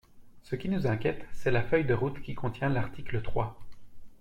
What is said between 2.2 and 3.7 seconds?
que contient l’article trois.